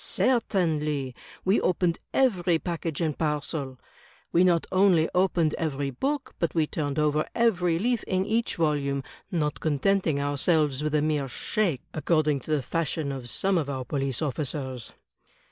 "Certainly; 0.03 1.13
we 1.45 1.61
opened 1.61 1.99
every 2.11 2.57
package 2.57 3.01
and 3.01 3.15
parcel; 3.15 3.77
we 4.31 4.43
not 4.43 4.65
only 4.71 5.07
opened 5.13 5.53
every 5.59 5.91
book, 5.91 6.33
but 6.39 6.55
we 6.55 6.65
turned 6.65 6.97
over 6.97 7.27
every 7.35 7.77
leaf 7.77 8.01
in 8.05 8.25
each 8.25 8.57
volimie, 8.57 9.03
not 9.29 9.59
contenting 9.59 10.19
ourselves 10.19 10.81
with 10.81 10.95
a 10.95 11.03
mere 11.03 11.27
shake, 11.27 11.83
according 11.93 12.39
to 12.39 12.49
the 12.49 12.63
fashion 12.63 13.11
of 13.11 13.29
some 13.29 13.59
of 13.59 13.69
our 13.69 13.85
police 13.85 14.23
officers. 14.23 14.93